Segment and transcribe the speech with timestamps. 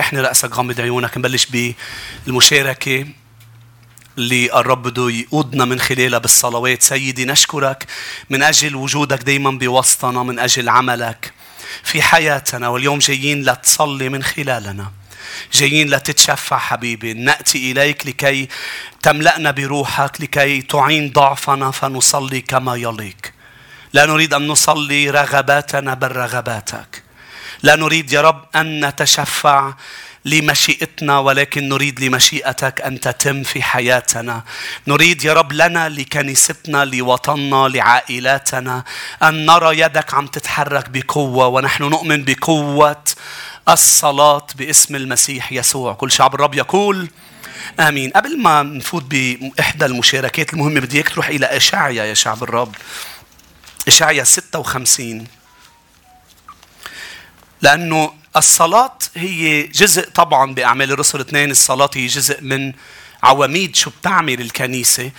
[0.00, 1.46] إحنا رأسك غمض عيونك نبلش
[2.26, 3.06] بالمشاركة
[4.18, 6.82] اللي الرب بده يقودنا من خلالها بالصلوات.
[6.82, 7.86] سيدي نشكرك
[8.30, 11.32] من أجل وجودك دايما بوسطنا من أجل عملك
[11.84, 12.68] في حياتنا.
[12.68, 14.92] واليوم جايين لتصلي من خلالنا.
[15.52, 17.14] جايين لتتشفع حبيبي.
[17.14, 18.48] نأتي إليك لكي
[19.02, 23.16] تملأنا بروحك لكي تعين ضعفنا فنصلي كما يليق.
[23.92, 27.02] لا نريد أن نصلي رغباتنا بل رغباتك.
[27.62, 29.74] لا نريد يا رب أن نتشفع
[30.24, 34.42] لمشيئتنا ولكن نريد لمشيئتك أن تتم في حياتنا.
[34.86, 38.84] نريد يا رب لنا لكنيستنا لوطننا لعائلاتنا
[39.22, 43.04] أن نرى يدك عم تتحرك بقوة ونحن نؤمن بقوة
[43.68, 45.92] الصلاة باسم المسيح يسوع.
[45.94, 47.08] كل شعب الرب يقول
[47.80, 48.10] آمين.
[48.10, 52.74] قبل ما نفوت بإحدى المشاركات المهمة بدي اياك تروح إلى إشعيا يا شعب الرب.
[53.88, 55.26] إشعيا 56
[57.62, 62.72] لأنه الصلاة هي جزء طبعا بأعمال الرسل اثنين الصلاة هي جزء من
[63.22, 65.10] عواميد شو بتعمل الكنيسة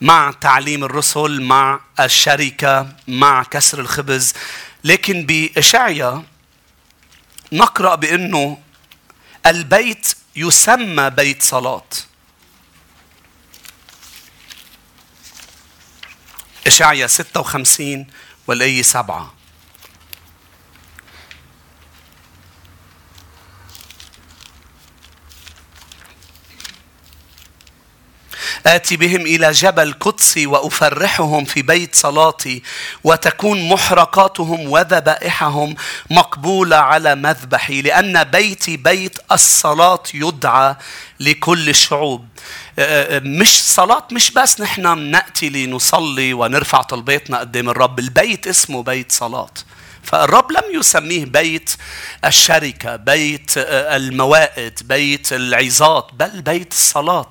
[0.00, 4.32] مع تعليم الرسل مع الشركة مع كسر الخبز.
[4.84, 6.22] لكن بإشعيا
[7.52, 8.58] نقرأ بأنه
[9.46, 11.84] البيت يسمى بيت صلاة.
[16.66, 18.06] إشعيا 56
[18.46, 19.34] والآية 7
[28.66, 32.62] آتي بهم إلى جبل قدسي وأفرحهم في بيت صلاتي
[33.04, 35.74] وتكون محرقاتهم وذبائحهم
[36.10, 40.76] مقبولة على مذبحي لأن بيتي بيت الصلاة يدعى
[41.20, 42.24] لكل الشعوب
[43.10, 49.50] مش صلاة مش بس نحن نأتي لنصلي ونرفع طلباتنا قدام الرب البيت اسمه بيت صلاة.
[50.02, 51.70] فالرب لم يسميه بيت
[52.24, 57.30] الشركة بيت الموائد بيت العظات بل بيت الصلاة.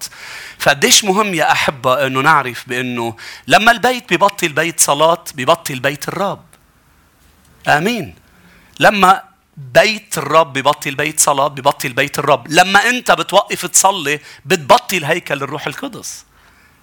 [0.59, 3.15] فقديش مهم يا أحبة أنه نعرف بأنه
[3.47, 6.45] لما البيت بيبطل بيت صلاة بيبطل بيت الرب.
[7.67, 8.15] آمين.
[8.79, 9.23] لما
[9.57, 12.47] بيت الرب ببطل بيت صلاة ببطل بيت الرب.
[12.49, 16.25] لما أنت بتوقف تصلي بتبطل هيكل الروح القدس.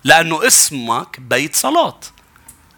[0.05, 2.01] لأنه اسمك بيت صلاة.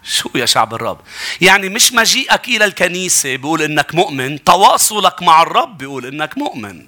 [0.03, 0.97] شو يا شعب الرب؟
[1.41, 6.87] يعني مش مجيئك إلى الكنيسة بيقول إنك مؤمن تواصلك مع الرب بيقول إنك مؤمن.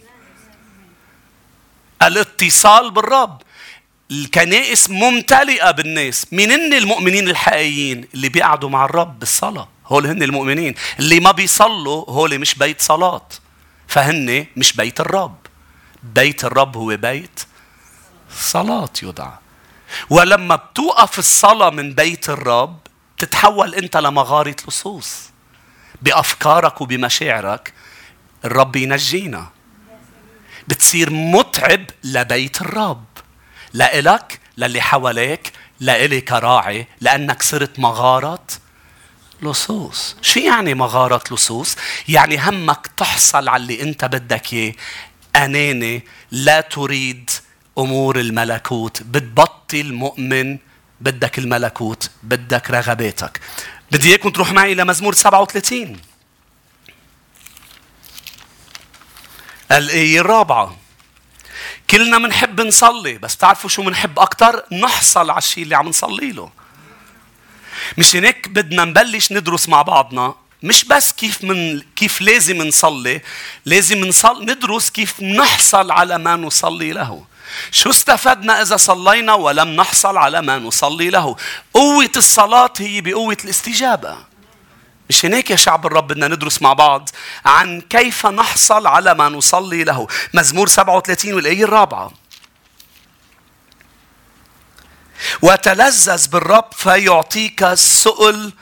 [2.02, 3.42] الاتصال بالرب.
[4.12, 6.26] الكنائس ممتلئة بالناس.
[6.32, 9.70] مين هن المؤمنين الحقيقيين؟ اللي بيقعدوا مع الرب بالصلاة.
[9.86, 10.76] هول هن المؤمنين.
[11.00, 13.28] اللي ما بيصلوا هول مش بيت صلاة.
[13.88, 15.36] فهن مش بيت الرب.
[16.04, 17.40] بيت الرب هو بيت
[18.38, 19.34] صلاة يدعى.
[20.10, 22.83] ولما بتوقف الصلاة من بيت الرب
[23.24, 25.30] تتحول انت لمغارة لصوص.
[26.02, 27.74] بأفكارك وبمشاعرك
[28.46, 29.50] الرب ينجينا.
[30.68, 33.06] بتصير متعب لبيت الرب
[33.74, 38.44] لإلك للي حواليك لإلي كراعي لأنك صرت مغارة
[39.42, 40.16] لصوص.
[40.22, 41.76] شو يعني مغارة لصوص؟
[42.08, 44.74] يعني همك تحصل على اللي انت بدك اياه.
[45.36, 47.30] أناني لا تريد
[47.78, 49.04] أمور الملكوت.
[49.04, 50.58] بتبطل مؤمن
[51.02, 53.40] بدك الملكوت بدك رغباتك.
[53.92, 56.00] بدي إياكم تروح معي إلى مزمور 37
[59.72, 60.78] الآية الرابعة.
[61.90, 66.50] كلنا بنحب نصلي بس تعرفوا شو بنحب أكتر؟ نحصل على الشيء اللي عم نصلي له.
[67.98, 73.22] مش هيك بدنا نبلش ندرس مع بعضنا؟ مش بس كيف من كيف لازم نصلي
[73.66, 77.26] لازم نصل ندرس كيف نحصل على ما نصلي له.
[77.72, 81.36] شو استفدنا إذا صلينا ولم نحصل على ما نصلي له؟
[81.74, 84.18] قوة الصلاة هي بقوة الاستجابة.
[85.10, 87.10] مش هناك يا شعب الرب بدنا ندرس مع بعض
[87.46, 90.08] عن كيف نحصل على ما نصلي له.
[90.34, 92.12] مزمور 37 والآية الرابعة.
[95.42, 98.54] وتلذذ بالرب فيعطيك سؤل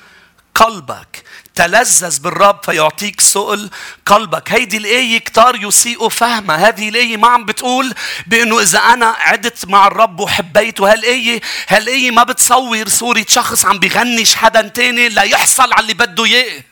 [0.56, 1.24] قلبك.
[1.56, 3.70] تلذذ بالرب فيعطيك سؤل
[4.06, 4.52] قلبك.
[4.52, 6.68] هيدي الآية كتار يسيء فهمها.
[6.68, 7.94] هذه الآية ما عم بتقول
[8.28, 10.92] بأنه إذا أنا عدت مع الرب وحبيته.
[10.92, 16.64] هالآية هالآية ما بتصور صورة شخص عم بغنش حدا تاني ليحصل على اللي بده إياه.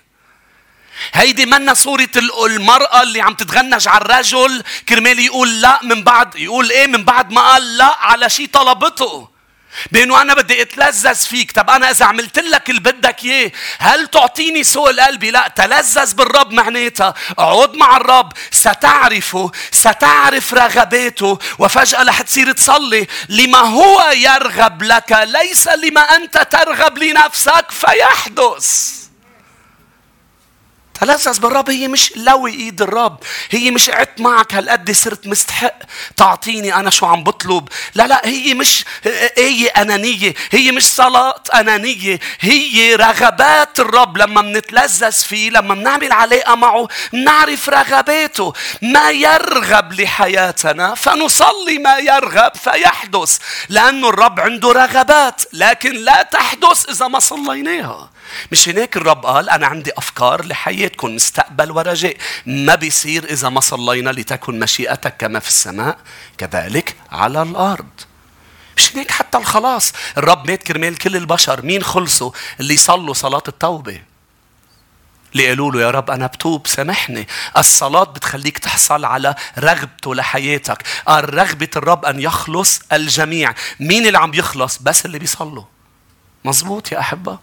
[1.14, 2.10] هيدي منا صورة
[2.46, 4.64] المرأة اللي عم تتغنج على الرجل.
[4.90, 9.39] كرمال يقول لا من بعد يقول إيه من بعد ما قال لا على شيء طلبته.
[9.92, 11.52] بانه أنا بدي اتلذذ فيك.
[11.52, 15.48] طب أنا اذا عملت لك اللي بدك اياه هل تعطيني سوء قلبي لا.
[15.56, 17.14] تلذذ بالرب معناتها.
[17.40, 18.34] اقعد مع الرب.
[18.52, 19.52] ستعرفه.
[19.72, 21.40] ستعرف رغباته.
[21.60, 23.08] وفجأة رح تصير تصلي.
[23.30, 28.99] لما هو يرغب لك ليس لما انت ترغب لنفسك فيحدث.
[31.02, 33.18] تلذذ بالرب هي مش لوي ايد الرب
[33.50, 35.76] هي مش قعدت معك هالقد صرت مستحق
[36.18, 37.68] تعطيني أنا شو عم بطلب.
[37.96, 38.86] لا لا هي مش
[39.38, 44.18] هي أنانية هي مش صلاة أنانية هي رغبات الرب.
[44.18, 48.54] لما منتلذذ فيه لما بنعمل علاقه معه نعرف رغباته.
[48.82, 53.38] ما يرغب لحياتنا فنصلي ما يرغب فيحدث
[53.70, 58.10] لأنه الرب عنده رغبات لكن لا تحدث إذا ما صليناها.
[58.52, 62.18] مش هناك الرب قال أنا عندي أفكار لحياتكم مستقبل ورجاء.
[62.46, 65.98] ما بيصير إذا ما صلينا لتكن مشيئتك كما في السماء
[66.38, 67.90] كذلك على الأرض.
[68.78, 69.94] مش هناك حتى الخلاص.
[70.18, 71.66] الرب مات كرمال كل البشر.
[71.66, 74.02] مين خلصوا اللي صلوا صلاة التوبة.
[75.32, 77.28] اللي قالوا له يا رب أنا بتوب سامحني.
[77.58, 80.84] الصلاة بتخليك تحصل على رغبته لحياتك.
[81.10, 83.54] رغبة الرب أن يخلص الجميع.
[83.80, 85.64] مين اللي عم يخلص؟ بس اللي بيصلوا.
[86.46, 87.40] مزبوط يا أحبة؟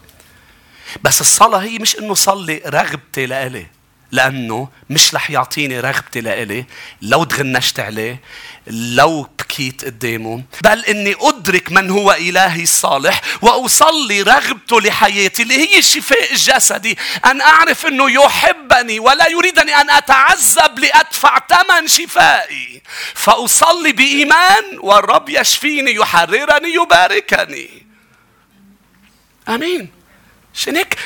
[1.03, 3.67] بس الصلاة هي مش إنه صلي رغبتي لإلي
[4.13, 6.65] لأنه مش رح يعطيني رغبتي لإلي.
[7.03, 8.21] لو تغنشت عليه
[8.67, 15.79] لو بكيت قدامه بل إني أدرك من هو إلهي الصالح وأصلي رغبته لحياتي اللي هي
[15.79, 16.99] الشفاء الجسدي.
[17.25, 22.83] أن أعرف إنه يحبني ولا يريدني أن أتعذب لأدفع ثمن شفائي.
[23.15, 27.87] فأصلي بإيمان والرب يشفيني يحررني يباركني.
[29.49, 29.96] آمين.
[30.57, 30.97] عشان هيك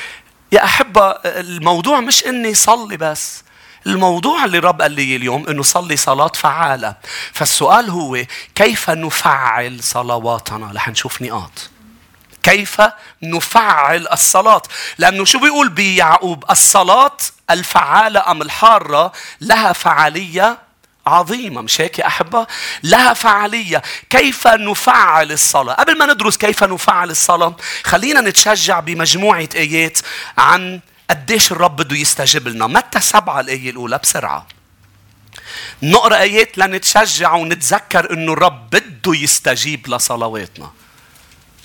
[0.52, 3.42] يا أحبة الموضوع مش إني صلي بس
[3.86, 6.94] الموضوع اللي رب قال لي اليوم إنه صلي صلاة فعالة.
[7.32, 8.24] فالسؤال هو
[8.54, 11.70] كيف نفعل صلواتنا؟ رح نشوف نقاط.
[12.42, 12.82] كيف
[13.22, 14.62] نفعل الصلاة؟
[14.98, 17.16] لأنه شو بيقول؟ بيعقوب الصلاة
[17.50, 20.58] الفعالة أم الحارة؟ لها فعالية
[21.06, 22.46] عظيمة مش هيك يا أحبة؟
[22.82, 23.82] لها فعالية.
[24.10, 29.98] كيف نفعل الصلاة؟ قبل ما ندرس كيف نفعل الصلاة خلينا نتشجع بمجموعة آيات
[30.38, 30.80] عن
[31.10, 32.66] قديش الرب بده يستجيب لنا.
[32.66, 34.46] متى سبعة الآية الأولى؟ بسرعة.
[35.82, 40.70] نقرأ آيات لنتشجع ونتذكر أنه الرب بده يستجيب لصلواتنا.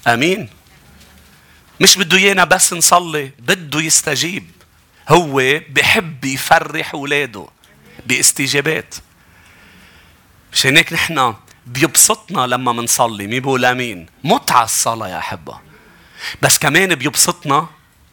[0.08, 0.50] أمين؟
[1.80, 4.52] مش بده إيانا بس نصلي بده يستجيب.
[5.10, 7.48] هو بحب يفرح أولاده
[8.06, 8.96] باستجابات.
[10.56, 11.34] مشان هيك نحن
[11.68, 15.60] بيبسطنا لما منصلي مين بقول آمين؟ متعة الصلاة يا أحبة.
[16.42, 17.68] بس كمان بيبسطنا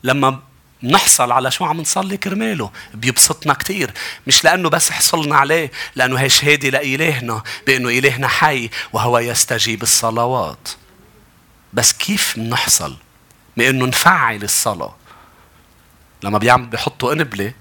[0.05, 0.41] لما
[0.83, 2.71] بنحصل على شو عم نصلي كرماله.
[2.95, 3.91] بيبسطنا كتير.
[4.27, 10.69] مش لأنه بس حصلنا عليه لأنه هي شهادة لإلهنا بأنه إلهنا حي وهو يستجيب الصلوات.
[11.73, 12.97] بس كيف بنحصل؟
[13.57, 14.97] بأنه نفعل الصلاة.
[16.23, 17.53] لما بيعمل بيحطوا قنبلة